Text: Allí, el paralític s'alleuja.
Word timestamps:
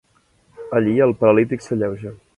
Allí, 0.79 0.95
el 1.07 1.13
paralític 1.21 1.65
s'alleuja. 1.67 2.17